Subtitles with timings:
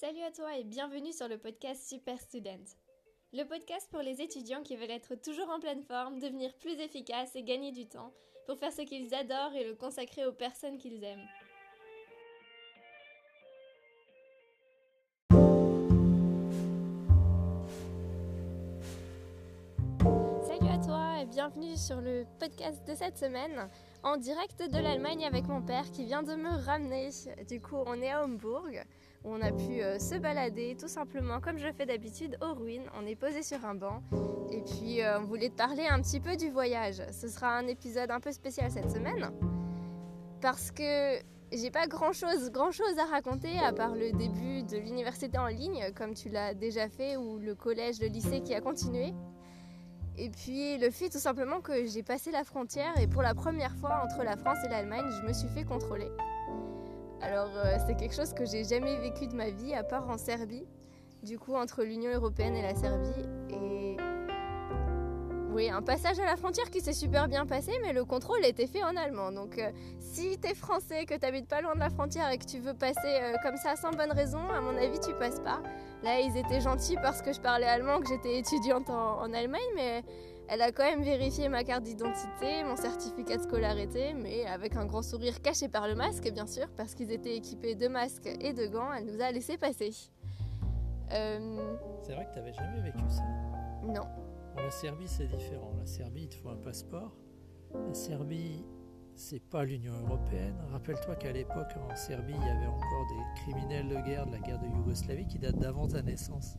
[0.00, 2.62] Salut à toi et bienvenue sur le podcast Super Student.
[3.32, 7.34] Le podcast pour les étudiants qui veulent être toujours en pleine forme, devenir plus efficaces
[7.34, 8.12] et gagner du temps
[8.46, 11.26] pour faire ce qu'ils adorent et le consacrer aux personnes qu'ils aiment.
[20.46, 23.68] Salut à toi et bienvenue sur le podcast de cette semaine
[24.02, 27.10] en direct de l'Allemagne avec mon père qui vient de me ramener.
[27.48, 28.66] Du coup, on est à Hambourg
[29.24, 32.88] où on a pu euh, se balader tout simplement comme je fais d'habitude aux ruines.
[32.96, 34.02] On est posé sur un banc
[34.50, 37.02] et puis euh, on voulait te parler un petit peu du voyage.
[37.12, 39.30] Ce sera un épisode un peu spécial cette semaine
[40.40, 41.16] parce que
[41.52, 45.48] j'ai pas grand chose, grand chose à raconter à part le début de l'université en
[45.48, 49.14] ligne comme tu l'as déjà fait ou le collège, le lycée qui a continué.
[50.20, 53.74] Et puis le fait tout simplement que j'ai passé la frontière et pour la première
[53.76, 56.10] fois entre la France et l'Allemagne, je me suis fait contrôler.
[57.20, 60.18] Alors euh, c'est quelque chose que j'ai jamais vécu de ma vie à part en
[60.18, 60.64] Serbie,
[61.22, 63.26] du coup entre l'Union européenne et la Serbie.
[63.50, 63.96] Et
[65.50, 68.66] oui, un passage à la frontière qui s'est super bien passé, mais le contrôle était
[68.66, 69.32] fait en allemand.
[69.32, 72.58] Donc euh, si t'es français, que t'habites pas loin de la frontière et que tu
[72.58, 75.60] veux passer euh, comme ça sans bonne raison, à mon avis tu passes pas.
[76.02, 79.60] Là ils étaient gentils parce que je parlais allemand, que j'étais étudiante en, en Allemagne,
[79.74, 80.02] mais
[80.48, 84.86] elle a quand même vérifié ma carte d'identité, mon certificat de scolarité, mais avec un
[84.86, 88.52] grand sourire caché par le masque, bien sûr, parce qu'ils étaient équipés de masques et
[88.54, 89.90] de gants, elle nous a laissé passer.
[91.12, 91.56] Euh,
[92.02, 93.22] C'est vrai que tu n'avais jamais vécu ça
[93.82, 94.06] Non.
[94.62, 95.74] La Serbie, c'est différent.
[95.78, 97.16] La Serbie, il te faut un passeport.
[97.74, 98.64] La Serbie,
[99.14, 100.56] c'est pas l'Union européenne.
[100.70, 104.38] Rappelle-toi qu'à l'époque, en Serbie, il y avait encore des criminels de guerre de la
[104.38, 106.56] guerre de Yougoslavie qui datent d'avant ta naissance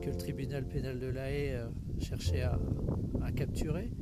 [0.00, 2.58] que le tribunal pénal de La Haye euh, cherchait à,
[3.36, 3.92] capturer.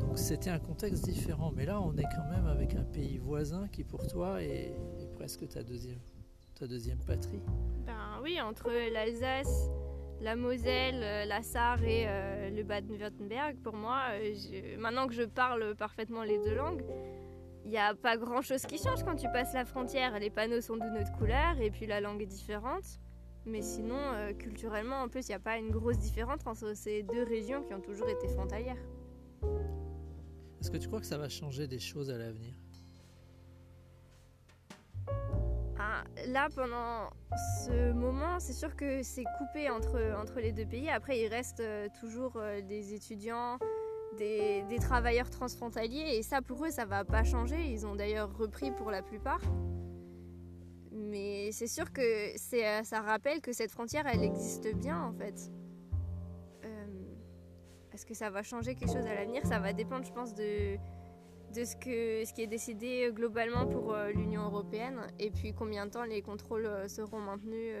[0.00, 1.52] Donc c'était un contexte différent.
[1.54, 4.74] Mais là, on est quand même avec un pays voisin qui, pour toi, est,
[5.16, 6.00] presque ta deuxième,
[6.58, 7.42] ta deuxième patrie.
[7.86, 9.70] Ben oui, entre l'Alsace,
[10.22, 14.00] la Moselle, euh, la Sarre et euh, le Baden-Württemberg, pour moi,
[14.78, 16.84] maintenant que je parle parfaitement les deux langues,
[17.64, 20.18] il n'y a pas grand chose qui change quand tu passes la frontière.
[20.18, 22.98] Les panneaux sont de notre couleur et puis la langue est différente.
[23.44, 27.02] Mais sinon, euh, culturellement, en plus, il n'y a pas une grosse différence entre ces
[27.02, 28.78] deux régions qui ont toujours été frontalières.
[30.60, 32.54] Est-ce que tu crois que ça va changer des choses à l'avenir?
[36.28, 37.10] Là, pendant
[37.64, 40.88] ce moment, c'est sûr que c'est coupé entre, entre les deux pays.
[40.88, 43.58] Après, il reste euh, toujours euh, des étudiants,
[44.18, 46.16] des, des, travailleurs transfrontaliers.
[46.16, 47.70] Et ça, pour eux, ça va pas changer.
[47.70, 49.40] Ils ont d'ailleurs repris pour la plupart.
[50.92, 55.50] Mais c'est sûr que euh, ça rappelle que cette frontière, elle existe bien en fait.
[57.92, 59.44] Est-ce que ça va changer quelque chose à l'avenir?
[59.44, 60.78] Ça va dépendre, je pense, de,
[61.52, 66.04] de ce, qui est décidé globalement pour euh, l'Union européenne et puis combien de temps
[66.04, 67.74] les contrôles seront maintenus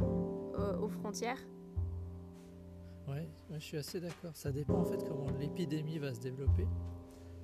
[0.00, 1.38] aux frontières.
[3.08, 4.34] Oui, je suis assez d'accord.
[4.34, 6.66] Ça dépend en fait comment l'épidémie va se développer.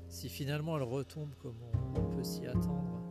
[0.09, 1.57] Si finalement elle retombe comme
[1.97, 3.03] on peut s'y attendre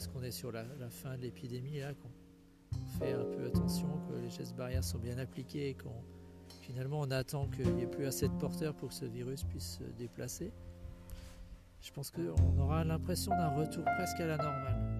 [0.00, 2.08] parce qu'on est sur la, fin de l'épidémie, là, qu'on
[2.98, 6.02] fait un peu attention, que les gestes barrières sont bien appliqués et qu'on
[6.62, 9.78] finalement on attend qu'il n'y ait plus assez de porteurs pour que ce virus puisse
[9.78, 10.52] se déplacer.
[11.80, 14.90] Je pense qu'on aura l'impression d'un retour presque à la normale.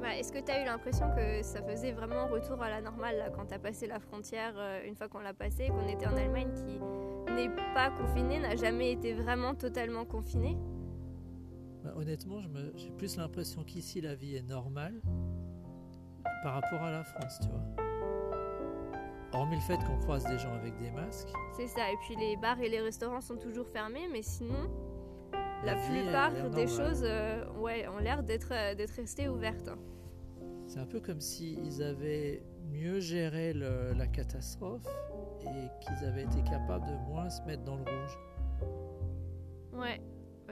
[0.00, 3.18] Bah, est-ce que tu as eu l'impression que ça faisait vraiment retour à la normale
[3.18, 6.06] là, quand tu as passé la frontière, euh, une fois qu'on l'a passé, qu'on était
[6.06, 6.80] en Allemagne qui
[7.34, 10.56] n'est pas confinée, n'a jamais été vraiment totalement confinée?
[11.84, 12.40] Bah, honnêtement,
[12.74, 15.02] j'ai plus l'impression qu'ici la vie est normale
[16.42, 17.84] par rapport à la France, tu vois.
[19.32, 21.28] Hormis le fait qu'on croise des gens avec des masques.
[21.54, 24.70] C'est ça, et puis les bars et les restaurants sont toujours fermés, mais sinon,
[25.64, 29.70] la, plupart des choses euh, ouais, ont l'air d'être euh, restées ouvertes.
[30.66, 34.86] C'est un peu comme s'ils avaient mieux géré la catastrophe
[35.42, 38.18] et qu'ils avaient été capables de moins se mettre dans le rouge.
[39.72, 40.00] Ouais,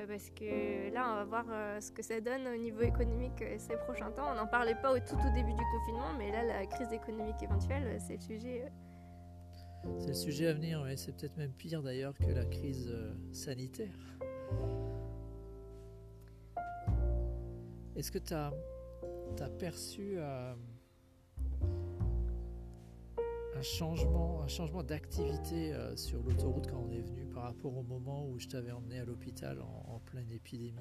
[0.07, 3.57] parce que là, on va voir euh, ce que ça donne au niveau économique euh,
[3.59, 4.31] ces prochains temps.
[4.31, 7.43] On n'en parlait pas au tout au début du confinement, mais là, la crise économique
[7.43, 8.65] éventuelle, euh, c'est le sujet.
[9.99, 12.93] C'est le sujet à venir, mais c'est peut-être même pire d'ailleurs que la crise
[13.33, 13.95] sanitaire.
[17.97, 18.53] Est-ce que tu as,
[19.59, 20.19] perçu
[23.57, 28.27] un changement, un d'activité euh, sur l'autoroute quand on est venu par rapport au moment
[28.27, 30.79] où je t'avais emmené à l'hôpital en, pleine épidémie?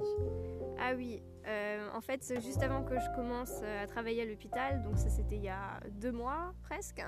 [0.78, 4.84] Ah oui, euh, en fait, juste avant que je commence euh, à travailler à l'hôpital,
[4.84, 7.02] donc ça c'était il y a deux mois presque.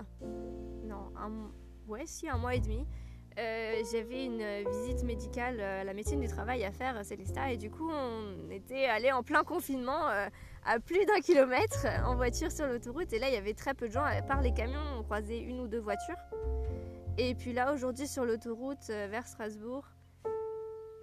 [0.84, 1.52] Non, un,
[1.88, 2.88] ouais, si, un mois et demi.
[3.38, 7.70] Euh, j'avais une visite médicale à la médecine du travail à faire, Célesta, et du
[7.70, 10.28] coup, on était allé en plein confinement euh,
[10.66, 13.14] à plus d'un kilomètre en voiture sur l'autoroute.
[13.14, 15.40] Et là, il y avait très peu de gens, à part les camions, on croisait
[15.40, 16.18] une ou deux voitures.
[17.20, 19.86] Et puis là, aujourd'hui, sur l'autoroute euh, vers Strasbourg,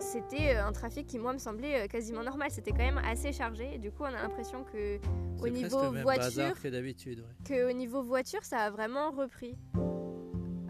[0.00, 2.50] c'était un trafic qui, moi, me semblait quasiment normal.
[2.50, 3.78] C'était quand même assez chargé.
[3.78, 4.98] Du coup, on a l'impression que
[5.40, 6.52] au niveau voiture,
[7.48, 9.56] que au niveau voiture, ça a vraiment repris.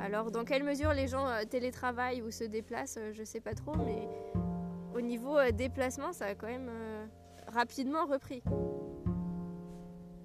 [0.04, 3.40] Alors, dans quelle mesure les gens euh, télétravaillent ou se déplacent, euh, je ne sais
[3.40, 4.06] pas trop, mais
[4.94, 6.70] au niveau euh, déplacement, ça a quand même
[7.46, 8.42] rapidement repris.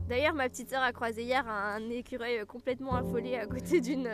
[0.10, 4.10] D'ailleurs, ma petite sœur a croisé hier un écureuil complètement affolé à côté d'une,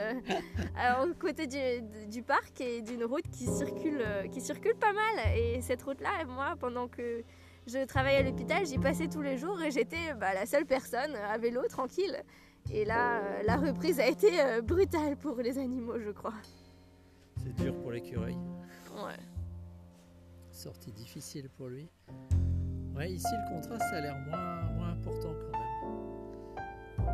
[1.20, 5.36] côté du, parc et d'une route qui circule, qui circule pas mal.
[5.36, 7.24] Et cette route-là, moi, pendant que
[7.66, 11.16] je travaillais à l'hôpital, j'y passais tous les jours et j'étais bah, la seule personne
[11.16, 12.22] à vélo, tranquille.
[12.72, 16.34] Et là, euh, la reprise a été euh, brutale pour les animaux, je crois.
[17.38, 18.38] C'est dur pour l'écureuil.
[18.96, 19.20] Ouais.
[20.52, 21.90] Sortie difficile pour lui.
[22.96, 27.06] Ouais, ici le contraste a l'air moins, moins important quand même.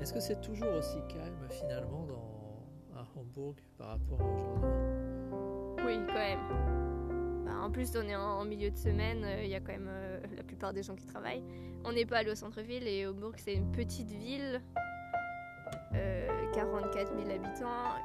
[0.00, 5.98] Est-ce que c'est toujours aussi calme finalement dans, à Hambourg par rapport à aujourd'hui Oui,
[6.06, 7.44] quand même.
[7.44, 9.90] Bah, en plus, on est en, milieu de semaine, euh, il y a quand même
[10.36, 11.42] la plupart des gens qui travaillent.
[11.84, 14.60] On n'est pas allé au centre-ville et Hambourg, c'est une petite ville
[16.52, 17.96] 44 000 habitants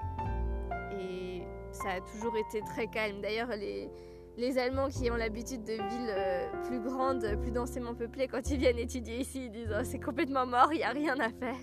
[1.00, 3.22] et ça a toujours été très calme.
[3.22, 3.90] D'ailleurs, les,
[4.38, 8.58] les Allemands qui ont l'habitude de villes euh, plus grandes, plus densément peuplées, quand ils
[8.58, 11.56] viennent étudier ici, ils disent oh, c'est complètement mort, il n'y a rien à faire.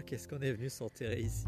[0.06, 1.46] Qu'est-ce qu'on est venu s'enterrer ici?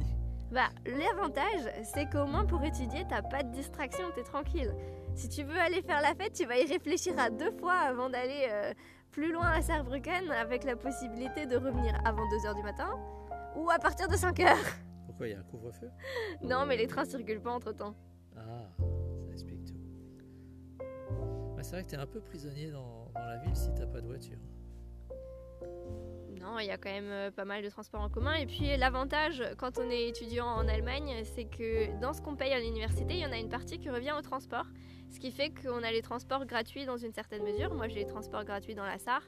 [0.53, 4.73] Bah, l'avantage, c'est qu'au moins pour étudier, t'as pas de distraction, t'es tranquille.
[5.17, 8.09] Si tu veux aller faire la fête, tu vas y réfléchir à deux fois avant
[8.09, 8.73] d'aller euh,
[9.11, 12.91] plus loin à Saarbrücken, avec la possibilité de revenir avant 2h du matin
[13.57, 14.57] ou à partir de 5 heures.
[15.07, 15.91] Pourquoi il y a un couvre-feu?
[16.43, 17.95] Non, mais les trains circulent pas entre temps.
[18.37, 18.69] Ah,
[19.27, 19.75] ça explique tout.
[21.63, 24.39] c'est vrai que t'es un peu prisonnier dans, la ville si t'as pas de voiture.
[26.41, 28.35] Non, il y a quand même euh, pas mal de transports en commun.
[28.35, 32.53] Et puis l'avantage quand on est étudiant en Allemagne, c'est que dans ce qu'on paye
[32.53, 34.67] à l'université, il y en a une partie qui revient au transport.
[35.11, 37.75] Ce qui fait qu'on a les transports gratuits dans une certaine mesure.
[37.75, 39.23] Moi, j'ai les transports gratuits dans la Sarre.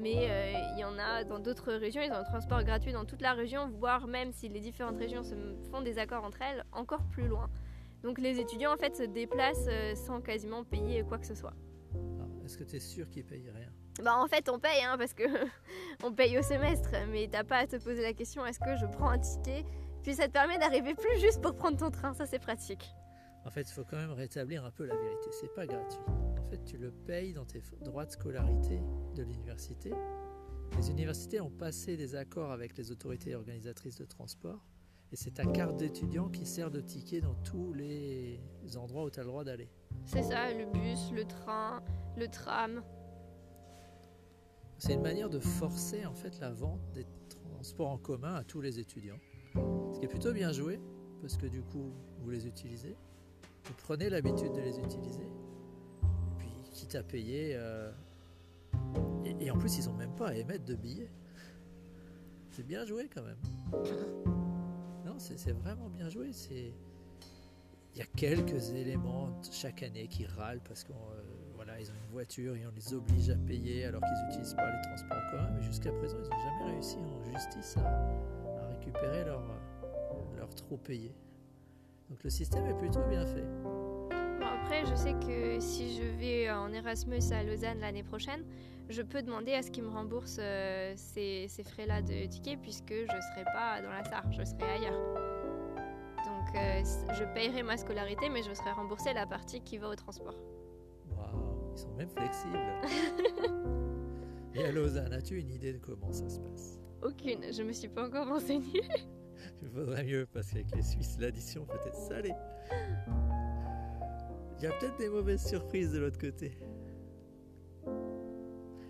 [0.00, 3.04] Mais euh, il y en a dans d'autres régions, ils ont un transport gratuit dans
[3.04, 5.34] toute la région, voire même si les différentes régions se
[5.70, 7.48] font des accords entre elles, encore plus loin.
[8.02, 11.54] Donc les étudiants en fait se déplacent euh, sans quasiment payer quoi que ce soit.
[12.44, 13.70] Est-ce que tu es sûr qu'ils payent rien?
[14.02, 15.24] Bah en fait on paye hein, parce que
[16.04, 18.86] on paye au semestre, mais t'as pas à te poser la question est-ce que je
[18.86, 19.64] prends un ticket?
[20.02, 22.94] Puis ça te permet d'arriver plus juste pour prendre ton train, ça c'est pratique.
[23.46, 25.28] En fait, il faut quand même rétablir un peu la vérité.
[25.40, 26.00] C'est pas gratuit.
[26.54, 28.80] Fait, tu le payes dans tes droits de scolarité
[29.16, 29.90] de l'université.
[30.76, 34.64] Les universités ont passé des accords avec les autorités organisatrices de transport.
[35.10, 38.38] Et c'est ta carte d'étudiant qui sert de ticket dans tous les
[38.76, 39.68] endroits où tu as le droit d'aller.
[40.06, 41.82] C'est ça, le bus, le train,
[42.16, 42.84] le tram.
[44.78, 48.60] C'est une manière de forcer en fait la vente des transports en commun à tous
[48.60, 49.18] les étudiants.
[49.92, 50.78] Ce qui est plutôt bien joué,
[51.20, 52.96] parce que du coup, vous les utilisez.
[53.64, 55.26] Vous prenez l'habitude de les utiliser.
[56.94, 57.54] À payer.
[57.56, 57.90] Euh,
[59.40, 61.10] et, en plus, ils n'ont même pas à émettre de billets.
[62.52, 63.38] C'est bien joué quand même.
[65.04, 66.32] Non, c'est vraiment bien joué.
[66.32, 66.72] C'est.
[67.94, 71.22] Il y a quelques éléments chaque année qui râlent parce qu'ils euh,
[71.54, 74.70] voilà, ils ont une voiture et on les oblige à payer alors qu'ils n'utilisent pas
[74.70, 75.50] les transports en commun.
[75.54, 79.42] Mais jusqu'à présent, ils n'ont jamais réussi en justice à, récupérer leur,
[80.36, 81.14] leur trop payé.
[82.08, 83.44] Donc le système est plutôt bien fait.
[84.64, 88.42] Après, je sais que si je vais en Erasmus à Lausanne l'année prochaine,
[88.88, 93.02] je peux demander à ce qu'ils me remboursent euh, ces, frais-là de ticket puisque je
[93.02, 94.98] ne serai pas dans la Sarre, je serai ailleurs.
[96.24, 99.96] Donc euh, je paierai ma scolarité, mais je serai remboursé la partie qui va au
[99.96, 100.38] transport.
[101.10, 102.58] Waouh, ils sont même flexibles.
[104.54, 106.80] Et à Lausanne, as-tu une idée de comment ça se passe?
[107.02, 108.82] Aucune, je me suis pas encore renseignée.
[109.62, 112.32] Il faudrait mieux parce qu'avec les Suisses, l'addition peut être salée.
[114.64, 116.56] Il y a peut-être des mauvaises surprises de l'autre côté.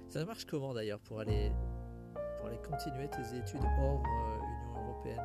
[0.07, 1.51] Ça marche comment d'ailleurs pour aller,
[2.39, 5.25] pour aller continuer tes études hors euh, Union Européenne?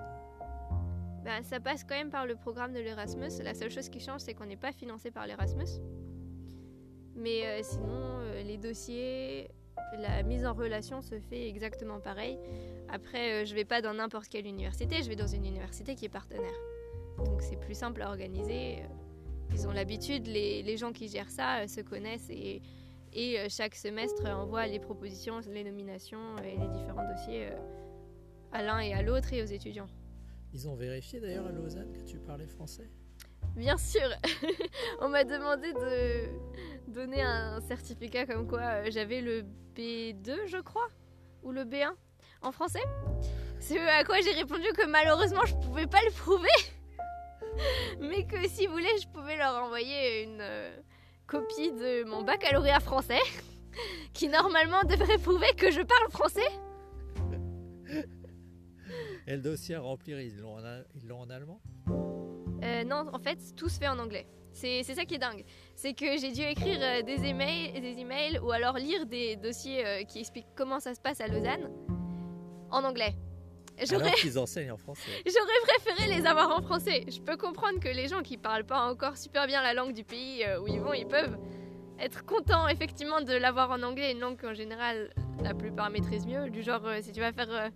[1.24, 3.30] Bah, Ça passe quand même par le programme de l'Erasmus.
[3.44, 5.84] La seule chose qui change, c'est qu'on n'est pas financé par l'Erasmus.
[7.14, 9.52] Mais euh, sinon, euh, les dossiers,
[10.00, 12.40] la mise en relation se fait exactement pareil.
[12.92, 16.06] Après, euh, je vais pas dans n'importe quelle université, je vais dans une université qui
[16.06, 16.60] est partenaire.
[17.24, 18.82] Donc c'est plus simple à organiser.
[19.54, 22.62] Ils ont l'habitude, les, gens qui gèrent ça euh, se connaissent et,
[23.14, 27.50] et euh, chaque semestre envoient les propositions, les nominations et les différents dossiers
[28.52, 29.90] à l'un et à l'autre et aux étudiants.
[30.54, 32.90] Ils ont vérifié d'ailleurs à Lausanne que tu parlais français?
[33.56, 34.10] Bien sûr,
[35.02, 39.44] on m'a demandé de donner un certificat comme quoi euh, j'avais le
[39.76, 40.88] B2, je crois,
[41.44, 41.92] ou le B1
[42.42, 42.84] en français.
[43.60, 46.48] C'est à quoi j'ai répondu que malheureusement je pouvais pas le prouver,
[48.00, 50.76] mais que si vous voulez, je pouvais leur envoyer une euh,
[51.28, 53.20] copie de mon baccalauréat français,
[54.14, 56.50] qui normalement devrait prouver que je parle français.
[59.28, 61.62] Et le dossier à remplir, ils l'ont en, allemand?
[62.64, 64.28] Euh, non, en fait, tout se fait en anglais.
[64.52, 65.46] C'est c'est ça qui est dingue.
[65.76, 70.06] C'est que j'ai dû écrire euh, des, emails, des emails ou alors lire des dossiers
[70.08, 71.70] qui expliquent comment ça se passe à Lausanne
[72.72, 73.16] en anglais.
[73.88, 75.10] J'aurais Alors qu'ils enseignent en français.
[75.26, 77.06] j'aurais préféré les avoir en français.
[77.08, 80.04] Je peux comprendre que les gens qui parlent pas encore super bien la langue du
[80.04, 81.38] pays euh, où ils vont, ils peuvent
[82.00, 85.12] être contents effectivement de l'avoir en anglais, une langue qu'en général
[85.44, 86.50] la plupart maîtrisent mieux.
[86.50, 87.70] Du genre, euh, si tu vas faire euh,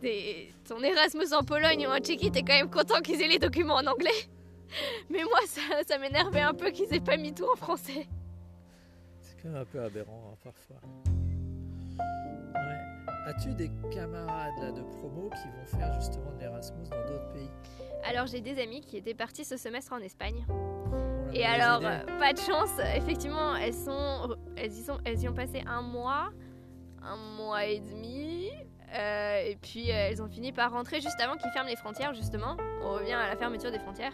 [0.00, 0.52] des...
[0.66, 3.76] ton Erasmus en Pologne ou en Tchéquie, t'es quand même content qu'ils aient les documents
[3.76, 4.10] en anglais.
[5.10, 8.06] Mais moi, ça, ça m'énervait un peu qu'ils aient pas mis tout en français.
[9.20, 10.76] C'est quand même un peu aberrant hein, parfois.
[13.26, 17.50] As-tu des camarades là, de promo qui vont faire justement de l'Erasmus dans d'autres pays
[18.04, 20.44] Alors j'ai des amis qui étaient partis ce semestre en Espagne.
[21.32, 25.28] Et alors, idées euh, pas de chance, effectivement, elles, sont, elles, y sont, elles y
[25.28, 26.30] ont passé un mois,
[27.00, 28.50] un mois et demi.
[28.94, 32.12] euh, et puis euh, elles ont fini par rentrer juste avant qu'ils ferment les frontières,
[32.12, 32.56] justement.
[32.82, 34.12] On revient à la fermeture des frontières.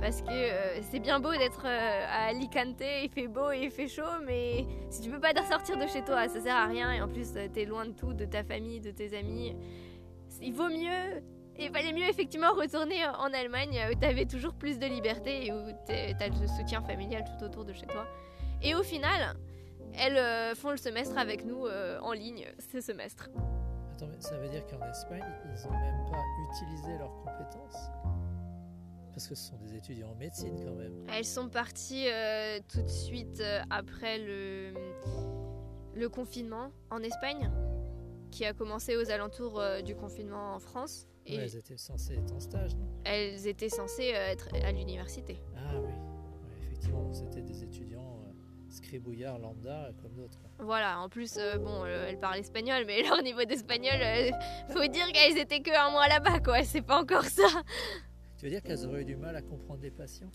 [0.00, 3.70] Parce que euh, c'est bien beau d'être euh, à Alicante, il fait beau et il
[3.70, 6.92] fait chaud, mais si tu peux pas sortir de chez toi, ça sert à rien.
[6.92, 9.56] Et en plus, euh, t'es loin de tout, de ta famille, de tes amis.
[10.40, 11.22] Il vaut mieux
[11.56, 15.52] il fallait mieux effectivement retourner en Allemagne où tu avais toujours plus de liberté et
[15.52, 18.08] où tu as le soutien familial tout autour de chez toi.
[18.60, 19.36] Et au final,
[19.96, 21.68] elles font le semestre avec nous
[22.02, 23.30] en ligne ce semestre.
[23.94, 26.18] Attends, mais ça veut dire qu'en Espagne, ils n'ont même pas
[26.50, 27.88] utilisé leurs compétences?
[29.14, 30.92] Parce que ce sont des étudiants en médecine quand même.
[31.08, 34.74] Elles sont parties euh, tout de suite euh, après le,
[35.94, 37.48] le confinement en Espagne,
[38.32, 41.06] qui a commencé aux alentours euh, du confinement en France.
[41.26, 42.86] Et Ouais, elles étaient censées être en stage, non?
[43.04, 45.40] elles étaient censées être à l'université.
[45.56, 48.20] Ah oui, Ouais, effectivement, c'était des étudiants
[48.68, 50.40] scribouillards lambda comme d'autres.
[50.58, 54.30] Voilà, en plus, euh, bon, euh, elles parlent espagnol, mais leur niveau d'espagnol, euh,
[54.70, 56.64] faut dire qu'elles étaient que un mois là-bas, quoi.
[56.64, 57.46] C'est pas encore ça.
[58.36, 60.30] Tu veux dire qu'elles auraient eu du mal à comprendre les patients?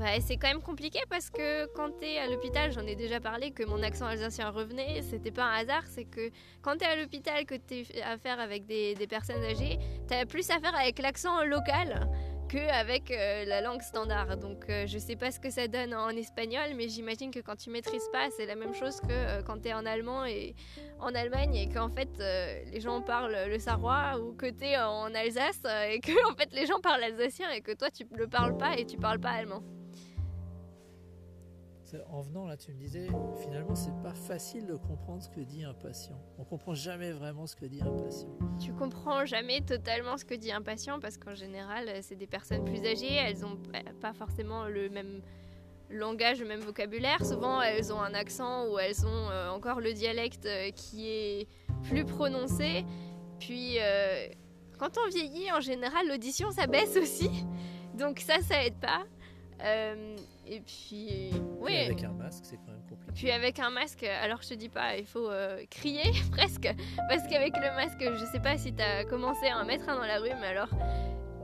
[0.00, 3.50] Ouais, c'est quand même compliqué parce que quand t'es à l'hôpital, j'en ai déjà parlé,
[3.50, 6.30] que mon accent alsacien revenait, c'était pas un hasard, c'est que
[6.62, 9.78] quand t'es à l'hôpital, que t'es affaire avec des, des personnes âgées,
[10.08, 12.08] t'as plus affaire avec l'accent local
[12.52, 14.36] qu'avec euh, la langue standard.
[14.36, 17.56] Donc euh, je sais pas ce que ça donne en espagnol, mais j'imagine que quand
[17.56, 20.54] tu maîtrises pas, c'est la même chose que euh, quand t'es en allemand et
[21.00, 25.14] en Allemagne et qu'en fait euh, les gens parlent le sarrois ou que t'es en
[25.14, 28.56] Alsace et que en fait les gens parlent alsacien et que toi tu le parles
[28.56, 29.62] pas et tu parles pas allemand.
[32.10, 33.08] En venant là, tu me disais,
[33.42, 36.18] finalement, c'est pas facile de comprendre ce que dit un patient.
[36.38, 38.28] On comprend jamais vraiment ce que dit un patient.
[38.60, 42.64] Tu comprends jamais totalement ce que dit un patient parce qu'en général, c'est des personnes
[42.64, 45.22] plus âgées, elles ont euh, pas forcément le même
[45.92, 47.24] langage, le même vocabulaire.
[47.24, 51.48] Souvent, elles ont un accent ou elles ont euh, encore le dialecte euh, qui est
[51.84, 52.84] plus prononcé.
[53.38, 54.26] Puis, euh,
[54.78, 57.30] quand on vieillit, en général, l'audition, ça baisse aussi.
[57.94, 59.04] Donc ça, ça aide pas.
[60.46, 61.30] Et puis,
[61.60, 61.72] oui.
[61.72, 63.12] Et avec un masque, c'est quand même compliqué.
[63.14, 66.68] Puis avec un masque, alors je te dis pas, il faut euh, crier presque,
[67.08, 70.06] parce qu'avec le masque, je sais pas si t'as commencé à en mettre un dans
[70.06, 70.68] la rue, mais alors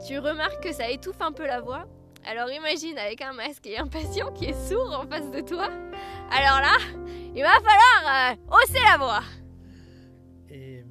[0.07, 1.87] tu remarques que ça étouffe un peu la voix.
[2.27, 5.69] Alors imagine avec un masque et un patient qui est sourd en face de toi.
[6.31, 6.77] Alors là,
[7.35, 9.23] il va falloir euh, hausser la voix.
[10.51, 10.85] Et,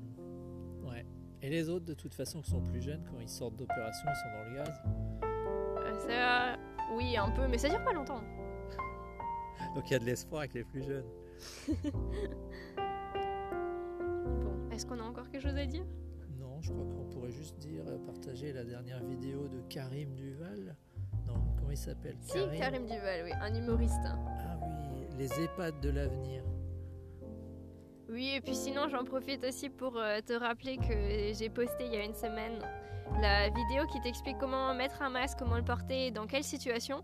[0.83, 1.05] ouais.
[1.41, 4.15] Et les autres, de toute façon, qui sont plus jeunes, quand ils sortent d'opération, ils
[4.15, 4.81] sont dans le gaz.
[5.77, 6.57] Euh, ça,
[6.95, 8.21] oui, un peu, mais ça dure pas longtemps.
[9.75, 11.05] Donc il y a de l'espoir avec les plus jeunes.
[14.43, 15.85] Bon, est-ce qu'on a encore quelque chose à dire?
[16.39, 20.75] Non, je crois qu'on pourrait juste dire, euh, partager la dernière vidéo de Karim Duval.
[21.27, 22.15] Non, comment il s'appelle?
[22.21, 22.83] Si, Karim?
[22.85, 23.95] Duval, oui, un humoriste.
[24.05, 24.57] Ah
[24.93, 26.43] oui, les EHPAD de l'avenir.
[28.09, 31.93] Oui, et puis sinon, j'en profite aussi pour euh, te rappeler que j'ai posté il
[31.93, 32.61] y a une semaine
[33.21, 37.03] la vidéo qui t'explique comment mettre un masque, comment le porter, dans quelle situation,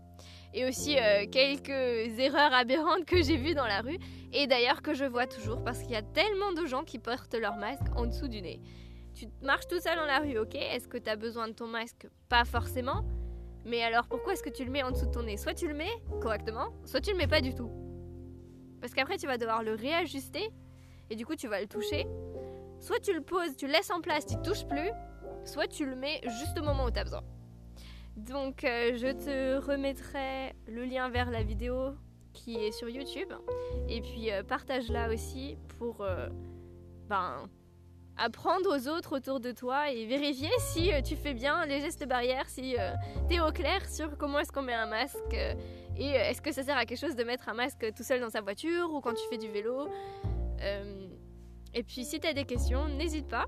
[0.52, 3.98] et aussi euh, quelques erreurs aberrantes que j'ai vues dans la rue,
[4.32, 7.34] et d'ailleurs que je vois toujours parce qu'il y a tellement de gens qui portent
[7.34, 8.60] leur masque en dessous du nez.
[9.14, 11.66] Tu marches tout seul dans la rue, ok Est-ce que tu as besoin de ton
[11.66, 12.08] masque?
[12.28, 13.04] Pas forcément.
[13.64, 15.36] Mais alors pourquoi est-ce que tu le mets en dessous de ton nez?
[15.36, 17.70] Soit tu le mets correctement, soit tu le mets pas du tout.
[18.80, 20.50] Parce qu'après tu vas devoir le réajuster
[21.10, 22.06] et du coup tu vas le toucher.
[22.80, 24.90] Soit tu le poses, tu le laisses en place, tu touches plus,
[25.44, 27.22] soit tu le mets juste au moment où tu as besoin.
[28.16, 31.94] Donc je te remettrai le lien vers la vidéo
[32.32, 33.32] qui est sur YouTube.
[33.88, 36.06] Et puis partage-la aussi pour
[37.08, 37.48] ben,
[38.16, 42.06] apprendre aux autres autour de toi et vérifier si euh, tu fais bien les gestes
[42.06, 42.92] barrières, si euh,
[43.28, 45.54] tu es au clair sur comment est-ce qu'on met un masque euh,
[45.96, 48.30] et est-ce que ça sert à quelque chose de mettre un masque tout seul dans
[48.30, 49.88] sa voiture ou quand tu fais du vélo.
[51.74, 53.46] Et puis si tu as des questions, n'hésite pas,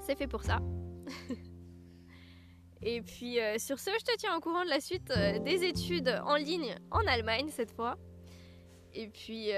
[0.00, 0.60] c'est fait pour ça.
[2.82, 5.12] et puis sur ce, je te tiens au courant de la suite
[5.44, 7.96] des études en ligne en Allemagne cette fois.
[8.92, 9.52] Et puis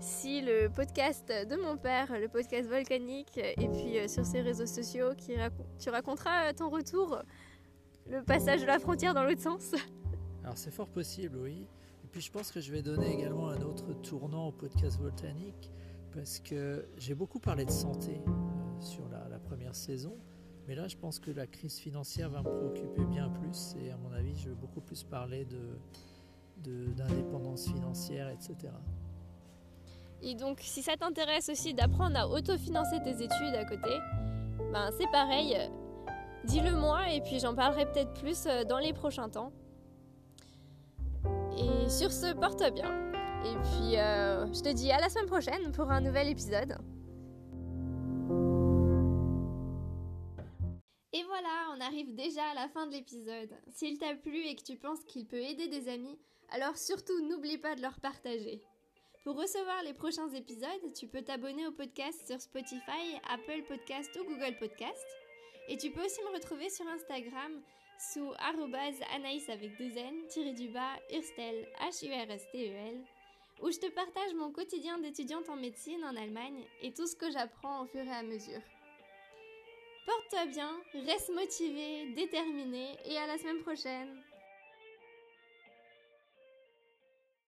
[0.00, 4.66] si le podcast de mon père, le podcast volcanique, et puis euh, sur ses réseaux
[4.66, 7.18] sociaux, tu raconteras euh, ton retour,
[8.08, 9.72] le passage de la frontière dans l'autre sens.
[10.42, 11.66] Alors c'est fort possible, oui.
[12.12, 15.70] Puis je pense que je vais donner également un autre tournant au podcast volcanique,
[16.12, 20.16] parce que j'ai beaucoup parlé de santé euh, sur la, première saison.
[20.68, 23.96] Mais là, je pense que la crise financière va me préoccuper bien plus et à
[23.96, 25.44] mon avis, je vais beaucoup plus parler
[26.56, 28.72] d'indépendance de, financière, etc.
[30.22, 33.98] Et donc, si ça t'intéresse aussi d'apprendre à autofinancer tes études à côté,
[34.72, 35.56] ben c'est pareil.
[36.44, 39.52] Dis-le moi et puis j'en parlerai peut-être plus euh, dans les prochains temps.
[41.60, 43.12] Et sur ce, porte bien.
[43.44, 46.78] Et puis, euh, je te dis à la semaine prochaine pour un nouvel épisode.
[51.12, 53.50] Et voilà, on arrive déjà à la fin de l'épisode.
[53.68, 56.18] S'il t'a plu et que tu penses qu'il peut aider des amis,
[56.50, 58.62] alors surtout n'oublie pas de leur partager.
[59.24, 64.24] Pour recevoir les prochains épisodes, tu peux t'abonner au podcast sur Spotify, Apple Podcast ou
[64.24, 65.06] Google Podcast.
[65.68, 67.60] Et tu peux aussi me retrouver sur Instagram
[68.00, 68.32] sous
[69.14, 73.04] anaïs avec deux n du bas urstel h u r s t e l
[73.62, 77.30] où je te partage mon quotidien d'étudiante en médecine en Allemagne et tout ce que
[77.30, 78.62] j'apprends au fur et à mesure.
[80.06, 84.22] Porte-toi bien, reste motivé, déterminé et à la semaine prochaine